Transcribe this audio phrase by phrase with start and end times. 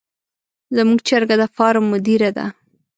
[0.75, 2.45] زموږ چرګه د فارم مدیره ده.